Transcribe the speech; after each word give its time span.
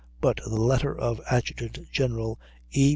But 0.19 0.37
the 0.43 0.55
letter 0.55 0.97
of 0.97 1.21
Adjutant 1.29 1.91
General 1.91 2.39
E. 2.71 2.89